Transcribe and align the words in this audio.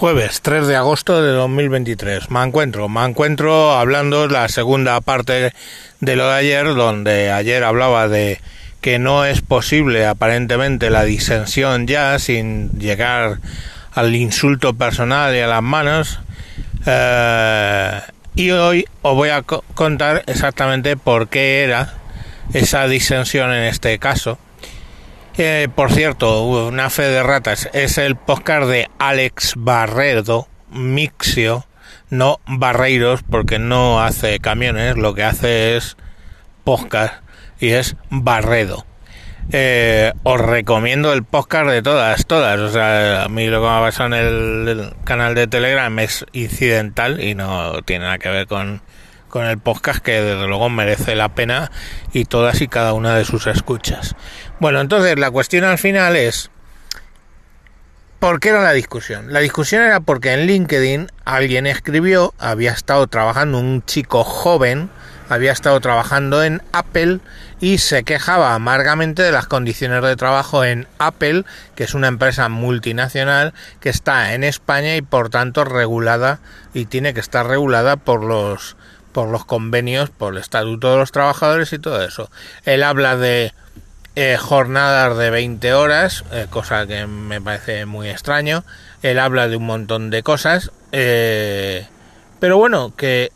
Jueves 0.00 0.40
3 0.40 0.66
de 0.66 0.76
agosto 0.76 1.22
de 1.22 1.30
2023. 1.32 2.30
Me 2.30 2.42
encuentro, 2.42 2.88
me 2.88 3.04
encuentro 3.04 3.72
hablando 3.72 4.28
la 4.28 4.48
segunda 4.48 4.98
parte 5.02 5.52
de 6.00 6.16
lo 6.16 6.26
de 6.26 6.34
ayer, 6.36 6.74
donde 6.74 7.30
ayer 7.30 7.62
hablaba 7.62 8.08
de 8.08 8.40
que 8.80 8.98
no 8.98 9.26
es 9.26 9.42
posible 9.42 10.06
aparentemente 10.06 10.88
la 10.88 11.04
disensión 11.04 11.86
ya 11.86 12.18
sin 12.18 12.70
llegar 12.78 13.40
al 13.92 14.16
insulto 14.16 14.72
personal 14.72 15.36
y 15.36 15.40
a 15.40 15.46
las 15.46 15.62
manos. 15.62 16.20
Eh, 16.86 18.00
y 18.36 18.52
hoy 18.52 18.86
os 19.02 19.14
voy 19.14 19.28
a 19.28 19.42
contar 19.42 20.22
exactamente 20.28 20.96
por 20.96 21.28
qué 21.28 21.62
era 21.62 21.92
esa 22.54 22.88
disensión 22.88 23.52
en 23.52 23.64
este 23.64 23.98
caso 23.98 24.38
eh, 25.42 25.68
por 25.74 25.90
cierto, 25.90 26.42
una 26.42 26.90
fe 26.90 27.04
de 27.04 27.22
ratas, 27.22 27.70
es 27.72 27.96
el 27.96 28.14
podcast 28.14 28.68
de 28.68 28.90
Alex 28.98 29.54
Barredo, 29.56 30.48
Mixio, 30.70 31.64
no 32.10 32.40
Barreiros, 32.46 33.22
porque 33.22 33.58
no 33.58 34.02
hace 34.02 34.38
camiones, 34.38 34.98
lo 34.98 35.14
que 35.14 35.24
hace 35.24 35.78
es 35.78 35.96
podcast 36.62 37.24
y 37.58 37.70
es 37.70 37.96
Barredo. 38.10 38.84
Eh, 39.50 40.12
os 40.24 40.38
recomiendo 40.38 41.10
el 41.14 41.24
podcast 41.24 41.70
de 41.70 41.80
todas, 41.80 42.26
todas. 42.26 42.60
O 42.60 42.68
sea, 42.68 43.24
a 43.24 43.28
mí 43.30 43.46
lo 43.46 43.62
que 43.62 43.66
me 43.66 43.72
ha 43.72 43.80
pasado 43.80 44.14
en 44.14 44.68
el 44.68 44.92
canal 45.04 45.34
de 45.34 45.46
Telegram 45.46 45.98
es 46.00 46.26
incidental 46.32 47.24
y 47.24 47.34
no 47.34 47.80
tiene 47.82 48.04
nada 48.04 48.18
que 48.18 48.28
ver 48.28 48.46
con, 48.46 48.82
con 49.30 49.46
el 49.46 49.58
podcast 49.58 50.00
que 50.00 50.20
desde 50.20 50.46
luego 50.46 50.68
merece 50.68 51.14
la 51.14 51.30
pena 51.30 51.70
y 52.12 52.26
todas 52.26 52.60
y 52.60 52.68
cada 52.68 52.92
una 52.92 53.14
de 53.14 53.24
sus 53.24 53.46
escuchas. 53.46 54.14
Bueno, 54.58 54.80
entonces 54.80 55.18
la 55.18 55.30
cuestión 55.30 55.64
al 55.64 55.78
final 55.78 56.16
es 56.16 56.50
¿por 58.20 58.38
qué 58.38 58.50
era 58.50 58.62
la 58.62 58.72
discusión? 58.72 59.32
La 59.32 59.40
discusión 59.40 59.82
era 59.82 60.00
porque 60.00 60.34
en 60.34 60.46
LinkedIn 60.46 61.10
alguien 61.24 61.66
escribió, 61.66 62.34
había 62.38 62.72
estado 62.72 63.06
trabajando 63.06 63.58
un 63.58 63.82
chico 63.86 64.24
joven, 64.24 64.90
había 65.30 65.52
estado 65.52 65.80
trabajando 65.80 66.44
en 66.44 66.60
Apple 66.72 67.20
y 67.60 67.78
se 67.78 68.04
quejaba 68.04 68.54
amargamente 68.54 69.22
de 69.22 69.32
las 69.32 69.46
condiciones 69.46 70.02
de 70.02 70.16
trabajo 70.16 70.64
en 70.64 70.86
Apple, 70.98 71.44
que 71.74 71.84
es 71.84 71.94
una 71.94 72.08
empresa 72.08 72.48
multinacional 72.50 73.54
que 73.80 73.88
está 73.88 74.34
en 74.34 74.44
España 74.44 74.96
y 74.96 75.02
por 75.02 75.30
tanto 75.30 75.64
regulada 75.64 76.40
y 76.74 76.84
tiene 76.84 77.14
que 77.14 77.20
estar 77.20 77.46
regulada 77.46 77.96
por 77.96 78.22
los 78.22 78.76
por 79.12 79.28
los 79.28 79.44
convenios, 79.44 80.10
por 80.10 80.32
el 80.32 80.40
estatuto 80.40 80.92
de 80.92 80.98
los 80.98 81.12
trabajadores 81.12 81.72
y 81.72 81.78
todo 81.78 82.02
eso. 82.04 82.30
Él 82.64 82.82
habla 82.82 83.16
de 83.16 83.52
eh, 84.16 84.36
jornadas 84.38 85.16
de 85.16 85.30
20 85.30 85.72
horas, 85.74 86.24
eh, 86.32 86.46
cosa 86.50 86.86
que 86.86 87.06
me 87.06 87.40
parece 87.40 87.86
muy 87.86 88.08
extraño. 88.08 88.64
Él 89.02 89.18
habla 89.18 89.48
de 89.48 89.56
un 89.56 89.66
montón 89.66 90.10
de 90.10 90.22
cosas. 90.22 90.70
Eh, 90.92 91.86
pero 92.38 92.56
bueno, 92.56 92.94
que 92.96 93.32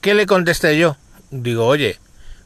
¿qué 0.00 0.14
le 0.14 0.26
contesté 0.26 0.78
yo? 0.78 0.96
Digo, 1.30 1.66
oye, 1.66 1.98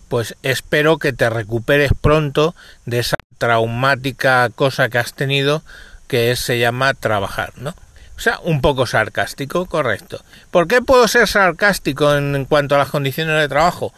pues 0.09 0.37
espero 0.43 0.98
que 0.98 1.12
te 1.12 1.28
recuperes 1.28 1.93
pronto 2.00 2.55
de 2.87 3.00
esa 3.00 3.17
traumática 3.39 4.48
cosa 4.50 4.89
que 4.89 4.98
has 4.98 5.15
tenido 5.15 5.62
que 6.06 6.34
se 6.37 6.59
llama 6.59 6.95
trabajar, 6.95 7.53
¿no? 7.56 7.75
O 8.19 8.20
sea, 8.20 8.41
un 8.42 8.61
poco 8.61 8.84
sarcástico, 8.84 9.66
correcto. 9.66 10.20
¿Por 10.50 10.66
qué 10.66 10.83
puedo 10.83 11.06
ser 11.06 11.28
sarcástico 11.28 12.16
en, 12.16 12.47
cuanto 12.47 12.75
a 12.75 12.78
las 12.78 12.91
condiciones 12.91 13.41
de 13.41 13.48
trabajo? 13.48 13.94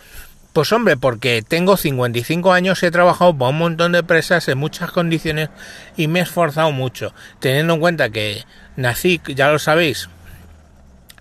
Pues 0.52 0.70
hombre, 0.72 0.98
porque 0.98 1.42
tengo 1.42 1.78
55 1.78 2.52
años, 2.52 2.82
he 2.82 2.90
trabajado 2.90 3.34
para 3.38 3.48
un 3.48 3.56
montón 3.56 3.92
de 3.92 4.00
empresas 4.00 4.46
en 4.48 4.58
muchas 4.58 4.92
condiciones 4.92 5.48
y 5.96 6.06
me 6.06 6.18
he 6.18 6.22
esforzado 6.22 6.70
mucho, 6.70 7.14
teniendo 7.38 7.72
en 7.72 7.80
cuenta 7.80 8.10
que 8.10 8.44
nací, 8.76 9.22
ya 9.34 9.50
lo 9.50 9.58
sabéis, 9.58 10.10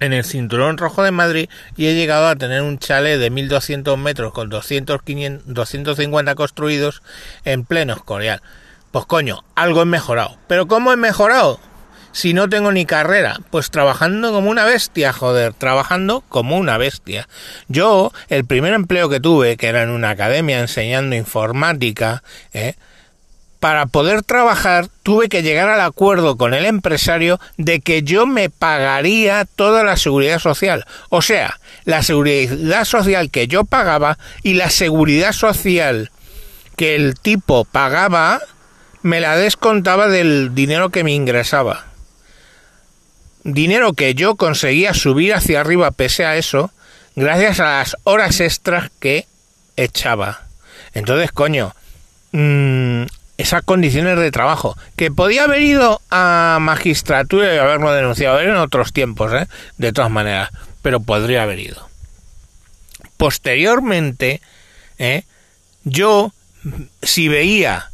en 0.02 0.12
el 0.12 0.26
cinturón 0.26 0.78
rojo 0.78 1.02
de 1.02 1.12
Madrid 1.12 1.50
y 1.78 1.88
he 1.88 1.96
llegado 1.96 2.28
a 2.28 2.36
tener 2.36 2.64
un 2.64 2.80
chale 2.80 3.18
de 3.18 3.30
1200 3.30 3.98
metros 3.98 4.34
con 4.34 4.50
200, 4.50 5.00
250 5.46 6.36
construidos 6.36 7.02
en 7.46 7.64
pleno 7.64 7.94
Escorial. 7.94 8.42
Pues 8.92 9.06
coño, 9.06 9.46
algo 9.56 9.84
he 9.84 9.86
mejorado. 9.86 10.38
¿Pero 10.48 10.68
cómo 10.68 10.92
he 10.92 10.98
mejorado? 10.98 11.62
Si 12.12 12.34
no 12.34 12.50
tengo 12.50 12.72
ni 12.72 12.86
carrera? 12.86 13.38
Pues 13.50 13.72
trabajando 13.72 14.32
como 14.32 14.50
una 14.50 14.66
bestia, 14.66 15.14
joder, 15.14 15.54
trabajando 15.54 16.24
como 16.30 16.58
una 16.58 16.78
bestia. 16.78 17.28
Yo, 17.68 18.12
el 18.30 18.46
primer 18.46 18.74
empleo 18.74 19.10
que 19.10 19.20
tuve, 19.20 19.58
que 19.58 19.68
era 19.68 19.84
en 19.84 19.90
una 19.90 20.12
academia 20.12 20.60
enseñando 20.60 21.16
informática, 21.16 22.24
¿eh? 22.54 22.76
para 23.60 23.88
poder 23.88 24.24
trabajar 24.24 24.88
tuve 25.04 25.28
que 25.28 25.44
llegar 25.44 25.70
al 25.70 25.82
acuerdo 25.82 26.38
con 26.38 26.54
el 26.54 26.66
empresario 26.66 27.40
de 27.58 27.82
que 27.82 28.04
yo 28.04 28.26
me 28.26 28.50
pagaría 28.50 29.46
toda 29.46 29.84
la 29.84 29.98
seguridad 29.98 30.40
social. 30.40 30.86
O 31.10 31.22
sea, 31.22 31.60
la 31.84 32.02
seguridad 32.02 32.86
social 32.86 33.30
que 33.30 33.48
yo 33.48 33.66
pagaba 33.66 34.18
y 34.44 34.54
la 34.54 34.70
seguridad 34.70 35.34
social 35.34 36.12
que 36.78 36.96
el 36.96 37.20
tipo 37.20 37.66
pagaba 37.66 38.40
me 39.02 39.20
la 39.20 39.36
descontaba 39.36 40.08
del 40.08 40.56
dinero 40.56 40.90
que 40.90 41.04
me 41.04 41.12
ingresaba 41.12 41.89
dinero 43.44 43.94
que 43.94 44.16
yo 44.16 44.36
conseguía 44.36 44.94
subir 44.94 45.34
hacia 45.34 45.62
arriba 45.62 45.92
pese 45.92 46.26
a 46.26 46.38
eso, 46.38 46.72
gracias 47.16 47.60
a 47.60 47.80
las 47.80 47.98
horas 48.04 48.40
extras 48.40 48.92
que 49.00 49.26
echaba. 49.76 50.42
Entonces, 50.94 51.32
coño, 51.32 51.74
mmm, 52.32 53.04
esas 53.38 53.64
condiciones 53.64 54.20
de 54.20 54.32
trabajo, 54.32 54.78
que 54.98 55.12
podía 55.12 55.46
haber 55.46 55.62
ido 55.62 56.02
a 56.12 56.58
magistratura 56.60 57.54
y 57.54 57.58
haberlo 57.58 57.94
denunciado 57.94 58.42
en 58.42 58.56
otros 58.58 58.92
tiempos, 58.92 59.32
¿eh? 59.34 59.48
de 59.78 59.94
todas 59.94 60.12
maneras, 60.12 60.50
pero 60.82 61.00
podría 61.00 61.44
haber 61.44 61.60
ido. 61.60 61.88
Posteriormente, 63.16 64.42
¿eh? 64.98 65.24
yo, 65.86 66.34
si 67.02 67.30
veía 67.30 67.89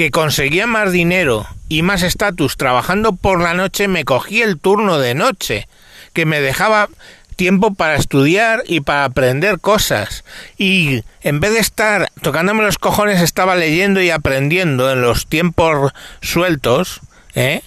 que 0.00 0.10
conseguía 0.10 0.66
más 0.66 0.92
dinero 0.92 1.46
y 1.68 1.82
más 1.82 2.02
estatus 2.02 2.56
trabajando 2.56 3.12
por 3.12 3.42
la 3.42 3.52
noche, 3.52 3.86
me 3.86 4.06
cogí 4.06 4.40
el 4.40 4.58
turno 4.58 4.98
de 4.98 5.14
noche, 5.14 5.68
que 6.14 6.24
me 6.24 6.40
dejaba 6.40 6.88
tiempo 7.36 7.74
para 7.74 7.96
estudiar 7.96 8.62
y 8.66 8.80
para 8.80 9.04
aprender 9.04 9.60
cosas. 9.60 10.24
Y 10.56 11.04
en 11.20 11.40
vez 11.40 11.52
de 11.52 11.58
estar 11.58 12.10
tocándome 12.22 12.62
los 12.62 12.78
cojones, 12.78 13.20
estaba 13.20 13.56
leyendo 13.56 14.00
y 14.00 14.08
aprendiendo 14.08 14.90
en 14.90 15.02
los 15.02 15.26
tiempos 15.26 15.92
sueltos, 16.22 17.02
¿eh? 17.34 17.60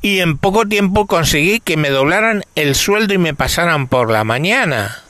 Y 0.00 0.20
en 0.20 0.38
poco 0.38 0.64
tiempo 0.64 1.08
conseguí 1.08 1.58
que 1.58 1.76
me 1.76 1.90
doblaran 1.90 2.44
el 2.54 2.76
sueldo 2.76 3.14
y 3.14 3.18
me 3.18 3.34
pasaran 3.34 3.88
por 3.88 4.12
la 4.12 4.22
mañana 4.22 5.02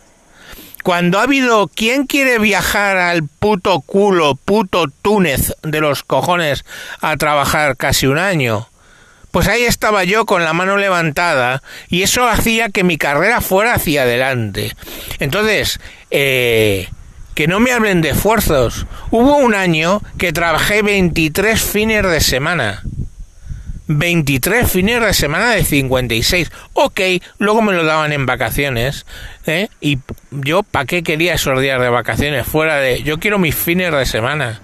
cuando 0.89 1.19
ha 1.19 1.25
habido 1.25 1.69
¿quién 1.69 2.07
quiere 2.07 2.39
viajar 2.39 2.97
al 2.97 3.23
puto 3.23 3.83
culo, 3.83 4.37
puto 4.37 4.87
Túnez 4.89 5.53
de 5.63 5.83
los 5.83 6.03
cojones 6.03 6.65
a 7.03 7.15
trabajar 7.19 7.77
casi 7.77 8.07
un 8.07 8.17
año? 8.17 8.71
Pues 9.31 9.49
ahí 9.49 9.65
estaba 9.65 10.05
yo 10.05 10.25
con 10.25 10.45
la 10.45 10.55
mano 10.55 10.79
levantada 10.79 11.63
y 11.89 12.05
eso 12.05 12.27
hacía 12.27 12.71
que 12.71 12.85
mi 12.85 12.97
carrera 12.97 13.43
fuera 13.43 13.75
hacia 13.75 14.05
adelante. 14.05 14.75
Entonces, 15.19 15.79
eh, 16.11 16.89
que 17.35 17.49
no 17.49 17.61
me 17.61 17.73
hablen 17.73 18.01
de 18.01 18.09
esfuerzos. 18.09 18.87
Hubo 19.11 19.37
un 19.37 19.55
año 19.55 20.01
que 20.17 20.33
trabajé 20.33 20.81
23 20.81 21.61
fines 21.61 22.03
de 22.03 22.21
semana. 22.23 22.83
23 23.89 24.71
fines 24.71 25.01
de 25.01 25.15
semana 25.15 25.51
de 25.51 25.65
56. 25.65 26.51
Ok, 26.75 27.01
luego 27.39 27.63
me 27.63 27.73
lo 27.73 27.85
daban 27.85 28.13
en 28.13 28.27
vacaciones. 28.27 29.07
¿eh? 29.47 29.69
Y 29.81 29.99
yo, 30.31 30.63
¿para 30.63 30.85
qué 30.85 31.03
quería 31.03 31.35
esos 31.35 31.61
días 31.61 31.81
de 31.81 31.89
vacaciones? 31.89 32.47
Fuera 32.47 32.77
de. 32.77 33.03
Yo 33.03 33.19
quiero 33.19 33.39
mis 33.39 33.55
fines 33.55 33.93
de 33.93 34.07
semana. 34.07 34.61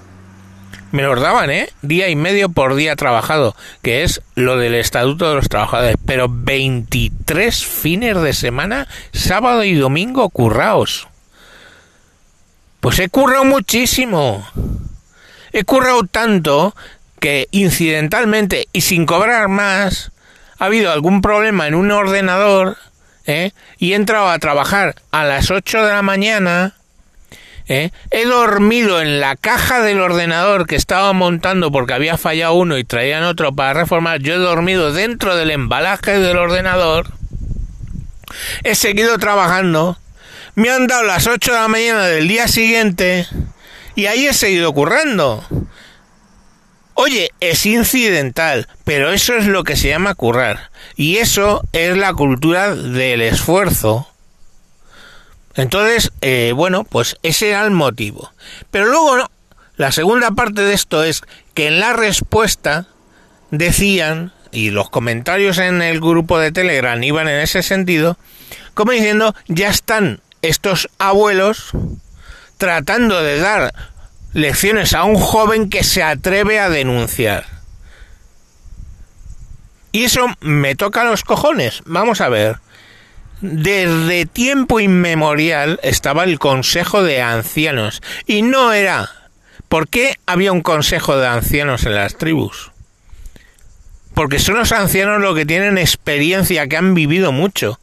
Me 0.93 1.03
los 1.03 1.21
daban, 1.21 1.51
¿eh? 1.51 1.71
Día 1.83 2.09
y 2.09 2.15
medio 2.15 2.51
por 2.51 2.77
día 2.77 2.95
trabajado, 2.95 3.57
que 3.83 4.05
es 4.05 4.23
lo 4.37 4.59
del 4.59 4.77
estatuto 4.77 5.29
de 5.29 5.35
los 5.35 5.49
trabajadores. 5.49 5.97
Pero 6.07 6.29
23 6.31 7.67
fines 7.67 8.21
de 8.23 8.33
semana, 8.33 8.87
sábado 9.13 9.65
y 9.65 9.75
domingo, 9.75 10.29
curraos. 10.29 11.09
Pues 12.79 12.99
he 13.01 13.09
currado 13.09 13.45
muchísimo. 13.45 14.47
He 15.53 15.65
currado 15.65 16.05
tanto 16.05 16.77
que 17.25 17.49
incidentalmente 17.53 18.69
y 18.75 18.83
sin 18.83 19.07
cobrar 19.07 19.49
más 19.49 20.13
ha 20.59 20.67
habido 20.67 20.93
algún 20.93 21.23
problema 21.23 21.67
en 21.67 21.75
un 21.75 21.91
ordenador 21.91 22.77
¿eh? 23.25 23.53
y 23.79 23.93
he 23.93 23.95
entrado 23.95 24.29
a 24.29 24.39
trabajar 24.39 24.97
a 25.11 25.25
las 25.25 25.51
8 25.51 25.85
de 25.85 25.89
la 25.91 26.03
mañana. 26.03 26.75
¿eh? 27.67 27.93
He 28.11 28.27
dormido 28.27 29.01
en 29.01 29.21
la 29.21 29.37
caja 29.37 29.81
del 29.81 30.03
ordenador 30.03 30.67
que 30.67 30.77
estaba 30.77 31.15
montando 31.15 31.73
porque 31.73 31.95
había 31.95 32.19
fallado 32.19 32.53
uno 32.57 32.77
y 32.77 32.85
traían 32.85 33.25
otro 33.25 33.55
para 33.55 33.73
reformar. 33.73 34.21
Yo 34.21 34.35
he 34.35 34.37
dormido 34.37 34.93
dentro 34.93 35.35
del 35.35 35.51
embalaje 35.51 36.19
del 36.19 36.37
ordenador. 36.37 37.07
He 38.65 38.75
seguido 38.75 39.17
trabajando. 39.17 39.97
Me 40.57 40.69
han 40.69 40.89
dado 40.89 41.05
las 41.05 41.27
8 41.27 41.53
de 41.53 41.59
la 41.59 41.69
mañana 41.69 42.05
del 42.05 42.29
día 42.29 42.49
siguiente 42.49 43.27
y 43.95 44.05
ahí 44.09 44.27
he 44.27 44.35
seguido 44.35 44.75
currando. 44.75 45.43
Oye, 46.95 47.31
es 47.41 47.67
incidental, 47.67 48.69
pero 48.85 49.13
eso 49.13 49.35
es 49.35 49.47
lo 49.47 49.65
que 49.65 49.77
se 49.77 49.89
llama 49.89 50.15
currar. 50.15 50.71
Y 50.97 51.17
eso 51.17 51.63
es 51.73 51.97
la 51.97 52.15
cultura 52.15 52.75
del 52.75 53.21
esfuerzo. 53.21 54.09
Entonces, 55.57 56.13
eh, 56.21 56.53
bueno, 56.55 56.85
pues 56.85 57.17
ese 57.23 57.51
era 57.51 57.65
el 57.65 57.73
motivo. 57.73 58.33
Pero 58.71 58.87
luego, 58.87 59.29
la 59.77 59.91
segunda 59.91 60.31
parte 60.31 60.63
de 60.63 60.75
esto 60.75 61.03
es 61.03 61.23
que 61.55 61.67
en 61.67 61.81
la 61.81 61.93
respuesta 61.93 62.87
decían, 63.51 64.33
y 64.53 64.71
los 64.71 64.89
comentarios 64.89 65.59
en 65.59 65.83
el 65.83 66.01
grupo 66.01 66.39
de 66.39 66.53
Telegram 66.53 67.03
iban 67.03 67.29
en 67.29 67.41
ese 67.41 67.63
sentido, 67.65 68.17
como 68.75 68.93
diciendo, 68.93 69.35
ya 69.49 69.69
están 69.69 70.21
estos 70.43 70.89
abuelos 70.99 71.71
tratando 72.57 73.21
de 73.23 73.39
dar 73.39 73.75
lecciones 74.35 74.93
a 74.93 75.05
un 75.05 75.17
joven 75.17 75.71
que 75.71 75.83
se 75.83 76.03
atreve 76.03 76.61
a 76.61 76.69
denunciar. 76.69 77.47
Y 79.93 80.05
eso 80.05 80.27
me 80.41 80.75
toca 80.75 81.05
los 81.05 81.23
cojones. 81.23 81.83
Vamos 81.87 82.21
a 82.21 82.29
ver. 82.29 82.59
Desde 83.41 84.27
tiempo 84.27 84.81
inmemorial 84.81 85.79
estaba 85.83 86.25
el 86.25 86.39
Consejo 86.39 87.03
de 87.03 87.23
Ancianos. 87.23 88.03
Y 88.27 88.43
no 88.43 88.73
era... 88.73 89.09
¿Por 89.69 89.89
qué 89.89 90.19
había 90.27 90.53
un 90.53 90.61
Consejo 90.61 91.17
de 91.17 91.27
Ancianos 91.27 91.85
en 91.85 91.95
las 91.95 92.17
tribus? 92.17 92.71
Porque 94.15 94.39
son 94.39 94.57
los 94.57 94.71
ancianos 94.71 95.21
los 95.21 95.35
que 95.35 95.47
tienen 95.47 95.79
experiencia, 95.79 96.69
que 96.69 96.77
han 96.77 96.95
vivido 96.95 97.33
mucho. 97.33 97.81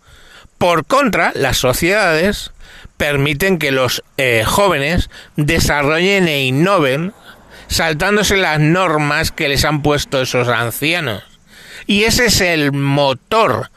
Por 0.62 0.86
contra, 0.86 1.32
las 1.34 1.58
sociedades 1.58 2.52
permiten 2.96 3.58
que 3.58 3.72
los 3.72 4.04
eh, 4.18 4.44
jóvenes 4.46 5.10
desarrollen 5.36 6.28
e 6.28 6.46
innoven 6.46 7.16
saltándose 7.68 8.38
las 8.38 8.60
normas 8.60 9.32
que 9.32 9.50
les 9.50 9.66
han 9.66 9.82
puesto 9.82 10.22
esos 10.22 10.50
ancianos. 10.50 11.24
Y 11.88 12.04
ese 12.04 12.28
es 12.28 12.42
el 12.42 12.74
motor, 12.74 13.72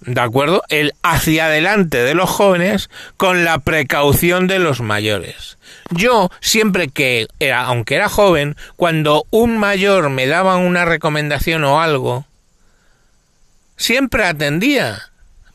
¿de 0.00 0.18
acuerdo? 0.22 0.62
El 0.70 0.94
hacia 1.02 1.44
adelante 1.44 1.98
de 1.98 2.14
los 2.14 2.30
jóvenes 2.30 2.88
con 3.18 3.44
la 3.44 3.58
precaución 3.58 4.46
de 4.46 4.60
los 4.60 4.80
mayores. 4.80 5.58
Yo 5.90 6.30
siempre 6.40 6.88
que 6.88 7.26
era, 7.40 7.64
aunque 7.64 7.96
era 7.96 8.08
joven, 8.08 8.56
cuando 8.76 9.26
un 9.28 9.58
mayor 9.58 10.08
me 10.08 10.26
daba 10.28 10.56
una 10.56 10.86
recomendación 10.86 11.62
o 11.64 11.82
algo, 11.82 12.24
siempre 13.76 14.24
atendía, 14.24 15.08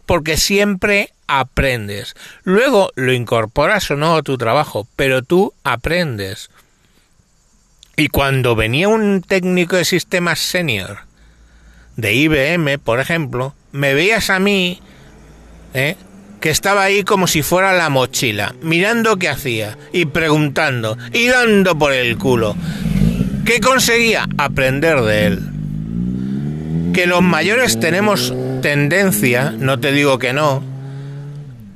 porque 0.05 0.37
siempre 0.37 1.09
aprendes. 1.27 2.15
Luego 2.43 2.91
lo 2.95 3.13
incorporas 3.13 3.89
o 3.91 3.95
no 3.95 4.15
a 4.15 4.23
tu 4.23 4.37
trabajo, 4.37 4.87
pero 4.95 5.21
tú 5.21 5.53
aprendes. 5.63 6.49
Y 7.95 8.07
cuando 8.07 8.55
venía 8.55 8.87
un 8.87 9.21
técnico 9.21 9.75
de 9.75 9.85
sistemas 9.85 10.39
senior 10.39 10.99
de 11.95 12.13
IBM, 12.13 12.79
por 12.79 12.99
ejemplo, 12.99 13.53
me 13.71 13.93
veías 13.93 14.29
a 14.29 14.39
mí, 14.39 14.81
¿eh? 15.73 15.95
que 16.41 16.49
estaba 16.49 16.83
ahí 16.83 17.03
como 17.03 17.27
si 17.27 17.41
fuera 17.41 17.71
la 17.71 17.89
mochila, 17.89 18.55
mirando 18.61 19.17
qué 19.17 19.29
hacía 19.29 19.77
y 19.93 20.05
preguntando 20.05 20.97
y 21.13 21.27
dando 21.27 21.77
por 21.77 21.93
el 21.93 22.17
culo. 22.17 22.55
¿Qué 23.45 23.59
conseguía? 23.59 24.27
Aprender 24.37 25.01
de 25.01 25.25
él. 25.27 25.39
Que 26.93 27.05
los 27.07 27.21
mayores 27.21 27.79
tenemos 27.79 28.33
tendencia, 28.63 29.51
no 29.51 29.79
te 29.79 29.91
digo 29.91 30.17
que 30.17 30.33
no, 30.33 30.63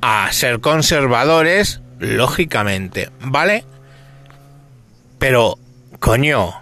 a 0.00 0.32
ser 0.32 0.58
conservadores, 0.58 1.80
lógicamente, 2.00 3.10
¿vale? 3.20 3.64
Pero, 5.20 5.56
coño, 6.00 6.54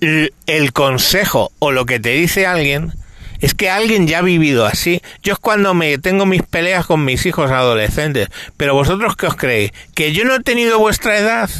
el 0.00 0.72
consejo 0.72 1.52
o 1.60 1.70
lo 1.70 1.86
que 1.86 2.00
te 2.00 2.10
dice 2.10 2.46
alguien 2.46 2.92
es 3.40 3.54
que 3.54 3.70
alguien 3.70 4.06
ya 4.06 4.18
ha 4.18 4.22
vivido 4.22 4.66
así. 4.66 5.02
Yo 5.22 5.34
es 5.34 5.38
cuando 5.38 5.74
me 5.74 5.98
tengo 5.98 6.26
mis 6.26 6.42
peleas 6.42 6.86
con 6.86 7.04
mis 7.04 7.26
hijos 7.26 7.50
adolescentes. 7.50 8.28
Pero 8.56 8.74
vosotros 8.74 9.16
qué 9.16 9.26
os 9.26 9.36
creéis? 9.36 9.72
¿Que 9.94 10.12
yo 10.12 10.24
no 10.24 10.34
he 10.34 10.40
tenido 10.40 10.78
vuestra 10.78 11.18
edad? 11.18 11.50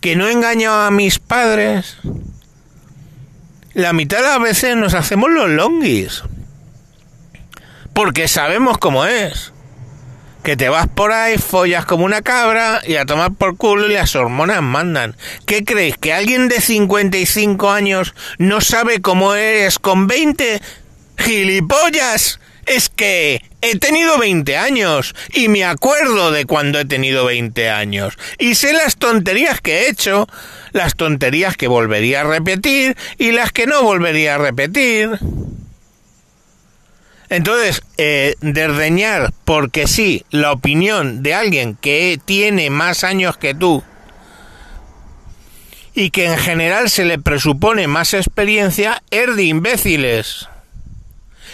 ¿Que 0.00 0.16
no 0.16 0.26
he 0.26 0.32
engañado 0.32 0.82
a 0.82 0.90
mis 0.90 1.18
padres? 1.18 1.98
La 3.78 3.92
mitad 3.92 4.16
de 4.16 4.24
las 4.24 4.40
veces 4.40 4.74
nos 4.74 4.94
hacemos 4.94 5.30
los 5.30 5.48
longuis 5.50 6.24
porque 7.92 8.26
sabemos 8.26 8.76
cómo 8.76 9.04
es. 9.04 9.52
Que 10.42 10.56
te 10.56 10.68
vas 10.68 10.88
por 10.88 11.12
ahí, 11.12 11.38
follas 11.38 11.84
como 11.84 12.04
una 12.04 12.22
cabra 12.22 12.80
y 12.84 12.96
a 12.96 13.06
tomar 13.06 13.34
por 13.34 13.56
culo 13.56 13.88
y 13.88 13.92
las 13.92 14.16
hormonas 14.16 14.62
mandan. 14.62 15.14
¿Qué 15.46 15.64
creéis? 15.64 15.96
¿Que 15.96 16.12
alguien 16.12 16.48
de 16.48 16.60
55 16.60 17.70
años 17.70 18.16
no 18.38 18.60
sabe 18.60 19.00
cómo 19.00 19.34
eres 19.34 19.78
con 19.78 20.08
20? 20.08 20.60
¡Gilipollas! 21.16 22.40
Es 22.68 22.90
que 22.90 23.42
he 23.62 23.78
tenido 23.78 24.18
20 24.18 24.56
años 24.56 25.14
y 25.32 25.48
me 25.48 25.64
acuerdo 25.64 26.30
de 26.30 26.44
cuando 26.44 26.78
he 26.78 26.84
tenido 26.84 27.24
20 27.24 27.70
años 27.70 28.18
y 28.38 28.54
sé 28.54 28.72
las 28.74 28.96
tonterías 28.96 29.60
que 29.60 29.80
he 29.80 29.88
hecho, 29.88 30.28
las 30.72 30.94
tonterías 30.94 31.56
que 31.56 31.66
volvería 31.66 32.20
a 32.20 32.24
repetir 32.24 32.96
y 33.16 33.32
las 33.32 33.52
que 33.52 33.66
no 33.66 33.82
volvería 33.82 34.34
a 34.34 34.38
repetir. 34.38 35.18
Entonces, 37.30 37.82
eh, 37.98 38.36
desdeñar 38.40 39.32
porque 39.44 39.86
sí 39.86 40.24
la 40.30 40.52
opinión 40.52 41.22
de 41.22 41.34
alguien 41.34 41.74
que 41.74 42.18
tiene 42.24 42.70
más 42.70 43.04
años 43.04 43.36
que 43.36 43.54
tú 43.54 43.82
y 45.94 46.10
que 46.10 46.26
en 46.26 46.38
general 46.38 46.90
se 46.90 47.04
le 47.04 47.18
presupone 47.18 47.86
más 47.88 48.14
experiencia 48.14 49.02
es 49.10 49.34
de 49.36 49.42
imbéciles. 49.44 50.48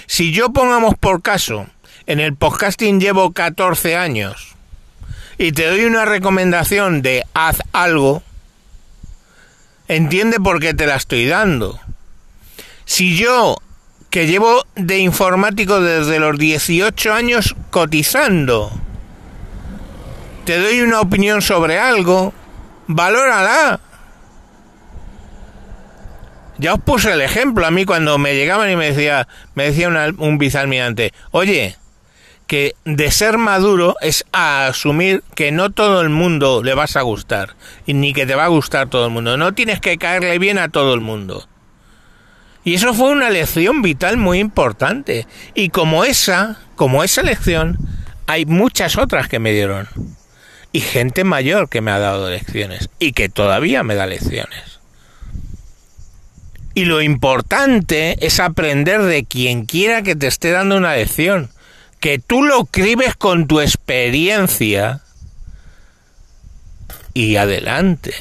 Si 0.06 0.33
yo 0.33 0.53
pongamos 0.53 0.95
por 0.99 1.23
caso, 1.23 1.67
en 2.06 2.21
el 2.21 2.35
podcasting 2.37 3.01
llevo 3.01 3.33
14 3.33 3.97
años 3.97 4.55
y 5.39 5.53
te 5.53 5.67
doy 5.67 5.85
una 5.85 6.05
recomendación 6.05 7.03
de 7.03 7.25
haz 7.35 7.59
algo, 7.73 8.23
entiende 9.89 10.39
por 10.39 10.61
qué 10.61 10.75
te 10.75 10.87
la 10.87 10.97
estoy 10.97 11.27
dando. 11.27 11.81
Si 12.85 13.17
yo 13.17 13.56
que 14.15 14.29
llevo 14.29 14.65
de 14.77 14.99
informático 14.99 15.81
desde 15.81 16.21
los 16.21 16.39
18 16.39 17.12
años 17.12 17.57
cotizando. 17.71 18.71
Te 20.45 20.57
doy 20.57 20.83
una 20.83 21.00
opinión 21.00 21.43
sobre 21.43 21.81
algo, 21.81 22.33
valórala. 22.87 23.81
Ya 26.59 26.75
os 26.75 26.81
puse 26.81 27.12
el 27.12 27.21
ejemplo 27.21 27.67
a 27.67 27.71
mí 27.71 27.85
cuando 27.85 28.17
me 28.19 28.35
llegaban 28.35 28.71
y 28.71 28.77
me 28.77 28.91
decía, 28.91 29.27
me 29.55 29.65
decía 29.65 29.89
un 30.19 30.39
bizalmirante, 30.39 31.12
oye, 31.33 31.76
que 32.47 32.75
de 32.85 33.11
ser 33.11 33.38
maduro 33.38 33.97
es 34.00 34.25
asumir 34.33 35.23
que 35.35 35.50
no 35.50 35.71
todo 35.71 36.00
el 36.00 36.11
mundo 36.11 36.62
le 36.62 36.75
vas 36.75 36.97
a 36.97 37.02
gustar, 37.02 37.57
y 37.87 37.95
ni 37.95 38.12
que 38.12 38.26
te 38.26 38.35
va 38.35 38.45
a 38.45 38.49
gustar 38.49 38.88
todo 38.88 39.07
el 39.07 39.12
mundo. 39.12 39.37
No 39.37 39.55
tienes 39.55 39.81
que 39.81 39.99
caerle 39.99 40.38
bien 40.38 40.59
a 40.59 40.69
todo 40.69 40.95
el 40.95 41.00
mundo. 41.00 41.49
Y 42.64 42.75
eso 42.75 42.95
fue 42.95 43.11
una 43.11 43.28
lección 43.28 43.83
vital 43.83 44.17
muy 44.17 44.38
importante. 44.38 45.26
Y 45.55 45.69
como 45.69 46.05
esa, 46.05 46.61
como 46.76 47.05
esa 47.05 47.23
lección, 47.23 47.78
hay 48.26 48.47
muchas 48.47 48.97
otras 48.97 49.28
que 49.28 49.38
me 49.38 49.52
dieron. 49.52 49.87
Y 50.73 50.81
gente 50.81 51.25
mayor 51.25 51.69
que 51.69 51.83
me 51.83 51.90
ha 51.90 51.99
dado 51.99 52.31
lecciones. 52.31 52.88
Y 52.99 53.12
que 53.12 53.28
todavía 53.28 53.83
me 53.83 53.95
da 53.95 54.07
lecciones. 54.07 54.74
Y 56.75 56.87
lo 56.87 57.00
importante 57.02 58.16
es 58.26 58.40
aprender 58.40 59.02
de 59.02 59.25
quien 59.25 59.64
quiera 59.64 60.02
que 60.02 60.16
te 60.16 60.26
esté 60.26 60.50
dando 60.50 60.76
una 60.76 60.97
lección. 60.97 61.50
Que 62.00 62.19
tú 62.19 62.43
lo 62.43 62.62
escribes 62.62 63.14
con 63.14 63.47
tu 63.47 63.61
experiencia. 63.61 65.00
Y 67.14 67.37
adelante. 67.37 68.14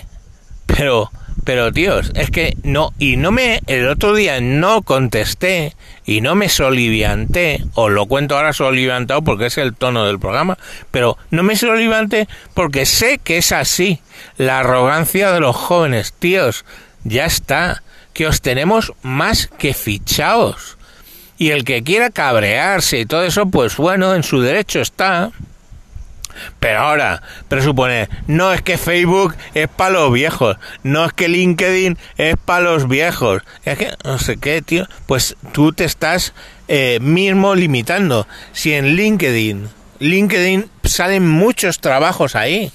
Pero 0.67 1.09
pero 1.43 1.73
tíos, 1.73 2.11
es 2.15 2.31
que 2.31 2.55
no, 2.63 2.93
y 2.99 3.17
no 3.17 3.31
me, 3.31 3.59
el 3.67 3.87
otro 3.89 4.13
día 4.13 4.39
no 4.39 4.81
contesté 4.81 5.75
y 6.05 6.21
no 6.21 6.35
me 6.35 6.47
solivianté, 6.47 7.63
os 7.73 7.91
lo 7.91 8.05
cuento 8.05 8.37
ahora 8.37 8.53
soliviantado 8.53 9.21
porque 9.23 9.47
es 9.47 9.57
el 9.57 9.75
tono 9.75 10.05
del 10.05 10.19
programa, 10.19 10.57
pero 10.91 11.17
no 11.31 11.43
me 11.43 11.57
solivianté 11.57 12.29
porque 12.53 12.85
sé 12.85 13.17
que 13.17 13.37
es 13.37 13.51
así, 13.51 13.99
la 14.37 14.59
arrogancia 14.59 15.31
de 15.31 15.41
los 15.41 15.55
jóvenes, 15.55 16.13
tíos, 16.13 16.63
ya 17.03 17.25
está, 17.25 17.83
que 18.13 18.27
os 18.27 18.41
tenemos 18.41 18.93
más 19.01 19.47
que 19.57 19.73
fichaos. 19.73 20.77
Y 21.37 21.49
el 21.49 21.63
que 21.63 21.83
quiera 21.83 22.09
cabrearse 22.09 22.99
y 22.99 23.05
todo 23.05 23.23
eso, 23.23 23.47
pues 23.47 23.77
bueno, 23.77 24.15
en 24.15 24.23
su 24.23 24.41
derecho 24.41 24.81
está. 24.81 25.31
Pero 26.59 26.79
ahora, 26.79 27.21
presupone, 27.47 28.09
no 28.27 28.53
es 28.53 28.61
que 28.61 28.77
Facebook 28.77 29.35
es 29.53 29.67
para 29.67 29.91
los 29.91 30.11
viejos, 30.11 30.57
no 30.81 31.05
es 31.05 31.13
que 31.13 31.27
LinkedIn 31.27 31.97
es 32.17 32.35
para 32.43 32.61
los 32.61 32.87
viejos, 32.87 33.43
es 33.65 33.77
que 33.77 33.91
no 34.03 34.17
sé 34.17 34.37
qué, 34.37 34.61
tío, 34.61 34.87
pues 35.05 35.35
tú 35.51 35.73
te 35.73 35.83
estás 35.83 36.33
eh, 36.67 36.99
mismo 37.01 37.55
limitando. 37.55 38.27
Si 38.51 38.73
en 38.73 38.95
LinkedIn, 38.95 39.69
LinkedIn 39.99 40.69
salen 40.83 41.27
muchos 41.27 41.79
trabajos 41.79 42.35
ahí, 42.35 42.71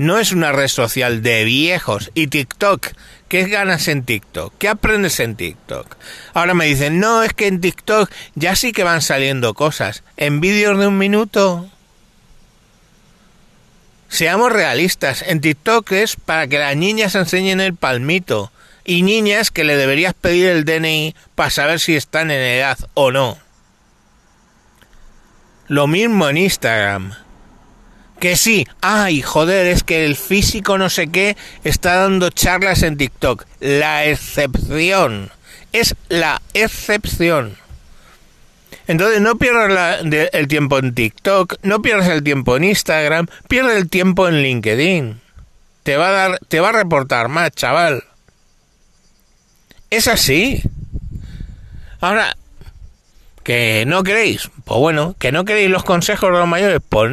no 0.00 0.18
es 0.18 0.32
una 0.32 0.50
red 0.50 0.68
social 0.68 1.22
de 1.22 1.44
viejos. 1.44 2.10
Y 2.14 2.28
TikTok, 2.28 2.86
¿qué 3.28 3.44
ganas 3.44 3.86
en 3.86 4.02
TikTok? 4.02 4.54
¿Qué 4.56 4.66
aprendes 4.66 5.20
en 5.20 5.36
TikTok? 5.36 5.94
Ahora 6.32 6.54
me 6.54 6.64
dicen, 6.64 7.00
no, 7.00 7.22
es 7.22 7.34
que 7.34 7.48
en 7.48 7.60
TikTok 7.60 8.10
ya 8.34 8.56
sí 8.56 8.72
que 8.72 8.82
van 8.82 9.02
saliendo 9.02 9.52
cosas. 9.52 10.02
En 10.16 10.40
vídeos 10.40 10.78
de 10.78 10.86
un 10.86 10.96
minuto. 10.96 11.68
Seamos 14.08 14.50
realistas, 14.50 15.22
en 15.26 15.42
TikTok 15.42 15.92
es 15.92 16.16
para 16.16 16.46
que 16.46 16.58
las 16.58 16.74
niñas 16.76 17.14
enseñen 17.14 17.60
el 17.60 17.74
palmito 17.74 18.50
y 18.86 19.02
niñas 19.02 19.50
que 19.50 19.64
le 19.64 19.76
deberías 19.76 20.14
pedir 20.14 20.46
el 20.46 20.64
DNI 20.64 21.14
para 21.34 21.50
saber 21.50 21.78
si 21.78 21.94
están 21.94 22.30
en 22.30 22.40
edad 22.40 22.78
o 22.94 23.12
no. 23.12 23.36
Lo 25.68 25.86
mismo 25.86 26.26
en 26.30 26.38
Instagram. 26.38 27.12
Que 28.20 28.36
sí, 28.36 28.66
ay, 28.82 29.22
joder, 29.22 29.66
es 29.66 29.82
que 29.82 30.04
el 30.04 30.14
físico 30.14 30.76
no 30.76 30.90
sé 30.90 31.08
qué 31.08 31.36
está 31.64 31.96
dando 31.96 32.28
charlas 32.28 32.82
en 32.82 32.98
TikTok. 32.98 33.46
La 33.60 34.04
excepción. 34.04 35.30
Es 35.72 35.96
la 36.08 36.42
excepción. 36.52 37.56
Entonces 38.86 39.20
no 39.20 39.36
pierdas 39.36 40.04
el 40.32 40.48
tiempo 40.48 40.78
en 40.78 40.94
TikTok, 40.94 41.54
no 41.62 41.80
pierdas 41.80 42.08
el 42.08 42.22
tiempo 42.22 42.56
en 42.56 42.64
Instagram, 42.64 43.26
pierde 43.48 43.78
el 43.78 43.88
tiempo 43.88 44.28
en 44.28 44.42
LinkedIn. 44.42 45.20
Te 45.82 45.96
va 45.96 46.08
a 46.08 46.12
dar, 46.12 46.38
te 46.48 46.60
va 46.60 46.70
a 46.70 46.72
reportar 46.72 47.28
más, 47.28 47.52
chaval. 47.52 48.04
Es 49.88 50.08
así. 50.08 50.62
Ahora, 52.00 52.36
¿Que 53.42 53.84
no 53.86 54.02
queréis? 54.02 54.50
Pues 54.64 54.78
bueno, 54.78 55.14
que 55.18 55.32
no 55.32 55.46
queréis 55.46 55.70
los 55.70 55.82
consejos 55.82 56.30
de 56.30 56.38
los 56.38 56.46
mayores, 56.46 56.80
pues 56.86 57.10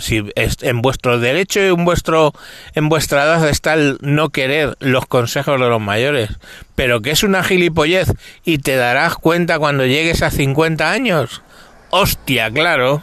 si 0.00 0.24
es 0.34 0.56
en 0.62 0.82
vuestro 0.82 1.20
derecho 1.20 1.60
y 1.60 1.68
en 1.68 1.84
vuestro 1.84 2.32
en 2.74 2.88
vuestra 2.88 3.22
edad 3.22 3.48
está 3.48 3.74
el 3.74 3.96
no 4.00 4.30
querer 4.30 4.76
los 4.80 5.06
consejos 5.06 5.60
de 5.60 5.68
los 5.68 5.80
mayores, 5.80 6.30
pero 6.74 7.00
que 7.00 7.12
es 7.12 7.22
una 7.22 7.44
gilipollez 7.44 8.12
y 8.44 8.58
te 8.58 8.74
darás 8.74 9.14
cuenta 9.14 9.60
cuando 9.60 9.86
llegues 9.86 10.22
a 10.22 10.32
50 10.32 10.90
años. 10.90 11.42
Hostia, 11.90 12.50
claro. 12.50 13.02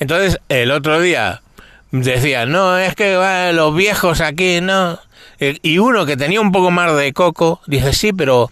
Entonces, 0.00 0.38
el 0.50 0.72
otro 0.72 1.00
día 1.00 1.40
decía, 1.92 2.44
"No, 2.44 2.76
es 2.76 2.94
que 2.94 3.14
los 3.54 3.74
viejos 3.74 4.20
aquí, 4.20 4.60
no." 4.60 4.98
Y 5.38 5.78
uno 5.78 6.04
que 6.04 6.18
tenía 6.18 6.42
un 6.42 6.52
poco 6.52 6.70
más 6.70 6.94
de 6.94 7.14
coco 7.14 7.62
dice, 7.66 7.94
"Sí, 7.94 8.12
pero 8.12 8.50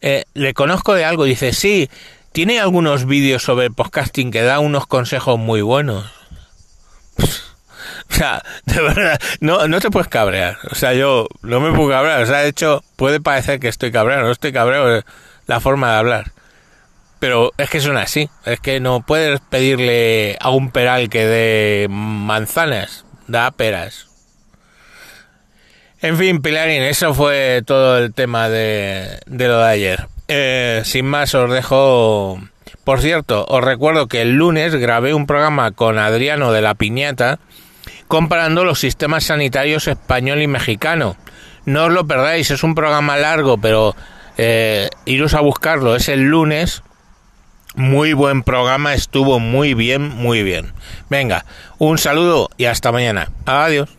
eh, 0.00 0.24
le 0.34 0.54
conozco 0.54 0.94
de 0.94 1.04
algo." 1.04 1.24
Dice, 1.24 1.52
"Sí, 1.52 1.88
tiene 2.32 2.60
algunos 2.60 3.06
vídeos 3.06 3.42
sobre 3.42 3.70
podcasting 3.70 4.30
que 4.30 4.42
da 4.42 4.58
unos 4.58 4.86
consejos 4.86 5.38
muy 5.38 5.62
buenos. 5.62 6.10
O 8.10 8.14
sea, 8.14 8.42
de 8.66 8.82
verdad, 8.82 9.18
no, 9.40 9.66
no 9.68 9.80
te 9.80 9.90
puedes 9.90 10.08
cabrear. 10.08 10.58
O 10.70 10.74
sea, 10.74 10.92
yo 10.92 11.28
no 11.40 11.60
me 11.60 11.74
puedo 11.74 11.88
cabrear. 11.88 12.22
O 12.22 12.26
sea, 12.26 12.40
de 12.40 12.48
hecho, 12.48 12.84
puede 12.96 13.20
parecer 13.20 13.58
que 13.58 13.68
estoy 13.68 13.90
cabreado. 13.90 14.24
No 14.24 14.30
estoy 14.30 14.52
cabreado, 14.52 15.02
la 15.46 15.60
forma 15.60 15.90
de 15.92 15.98
hablar. 15.98 16.32
Pero 17.20 17.52
es 17.56 17.70
que 17.70 17.80
son 17.80 17.96
así. 17.96 18.28
Es 18.44 18.60
que 18.60 18.80
no 18.80 19.00
puedes 19.00 19.40
pedirle 19.40 20.36
a 20.40 20.50
un 20.50 20.70
peral 20.70 21.08
que 21.08 21.24
dé 21.24 21.86
manzanas. 21.88 23.06
Da 23.28 23.50
peras. 23.50 24.08
En 26.02 26.18
fin, 26.18 26.42
Pilarín, 26.42 26.82
eso 26.82 27.14
fue 27.14 27.62
todo 27.64 27.96
el 27.96 28.12
tema 28.12 28.50
de, 28.50 29.20
de 29.24 29.48
lo 29.48 29.58
de 29.58 29.68
ayer. 29.68 30.08
Eh, 30.34 30.80
sin 30.86 31.04
más 31.04 31.34
os 31.34 31.50
dejo... 31.50 32.40
Por 32.84 33.02
cierto, 33.02 33.44
os 33.46 33.62
recuerdo 33.62 34.08
que 34.08 34.22
el 34.22 34.32
lunes 34.32 34.74
grabé 34.74 35.12
un 35.12 35.26
programa 35.26 35.72
con 35.72 35.98
Adriano 35.98 36.52
de 36.52 36.62
la 36.62 36.74
Piñata 36.74 37.38
comparando 38.08 38.64
los 38.64 38.80
sistemas 38.80 39.24
sanitarios 39.24 39.88
español 39.88 40.40
y 40.40 40.46
mexicano. 40.46 41.16
No 41.66 41.84
os 41.84 41.92
lo 41.92 42.06
perdáis, 42.06 42.50
es 42.50 42.62
un 42.62 42.74
programa 42.74 43.18
largo, 43.18 43.58
pero 43.58 43.94
eh, 44.38 44.88
iros 45.04 45.34
a 45.34 45.40
buscarlo, 45.40 45.96
es 45.96 46.08
el 46.08 46.22
lunes. 46.22 46.82
Muy 47.74 48.14
buen 48.14 48.42
programa, 48.42 48.94
estuvo 48.94 49.38
muy 49.38 49.74
bien, 49.74 50.08
muy 50.08 50.42
bien. 50.42 50.72
Venga, 51.10 51.44
un 51.76 51.98
saludo 51.98 52.48
y 52.56 52.64
hasta 52.64 52.90
mañana. 52.90 53.30
Adiós. 53.44 53.90